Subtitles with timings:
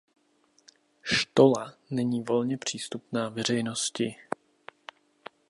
[1.03, 4.15] Štola není volně přístupná veřejnosti.